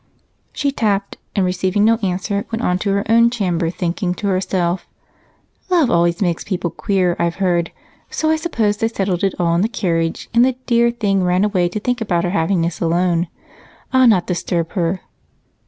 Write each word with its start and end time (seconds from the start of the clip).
She 0.51 0.71
tapped 0.71 1.17
and 1.35 1.45
receiving 1.45 1.85
no 1.85 1.97
answer, 1.97 2.47
went 2.51 2.63
on 2.63 2.79
to 2.79 2.89
her 2.89 3.05
own 3.07 3.29
chamber, 3.29 3.69
thinking 3.69 4.15
to 4.15 4.25
herself: 4.29 4.87
"Love 5.69 5.91
always 5.91 6.23
makes 6.23 6.43
people 6.43 6.71
queer, 6.71 7.15
I've 7.19 7.35
heard, 7.35 7.71
so 8.09 8.31
I 8.31 8.35
suppose 8.35 8.77
they 8.77 8.87
settled 8.87 9.23
it 9.23 9.35
all 9.39 9.53
in 9.53 9.61
the 9.61 9.67
carriage 9.69 10.27
and 10.33 10.43
the 10.43 10.53
dear 10.65 10.89
thing 10.89 11.23
ran 11.23 11.43
away 11.43 11.69
to 11.69 11.79
think 11.79 12.01
about 12.01 12.23
her 12.23 12.31
happiness 12.31 12.79
alone. 12.81 13.27
I'll 13.93 14.07
not 14.07 14.25
disturb 14.25 14.71
her. 14.71 15.01